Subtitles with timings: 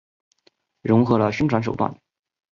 [0.81, 1.95] 融合了宣传手段。